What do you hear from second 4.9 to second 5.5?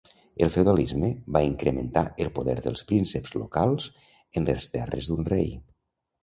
d'un